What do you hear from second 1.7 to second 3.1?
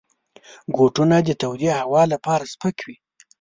هوا لپاره سپک وي.